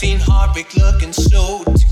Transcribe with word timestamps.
seen 0.00 0.18
heartbreak 0.18 0.74
looking 0.76 1.12
so 1.12 1.62
deep. 1.74 1.89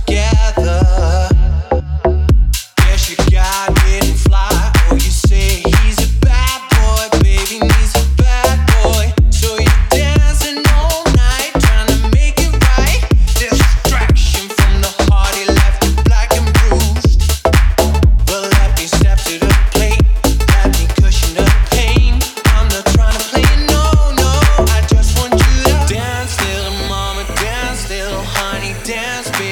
dance, 28.88 29.30
baby. 29.32 29.47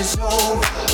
it's 0.00 0.16
over. 0.20 0.87